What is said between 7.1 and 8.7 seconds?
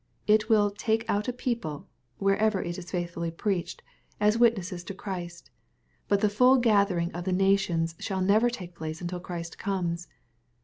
of the nations shall never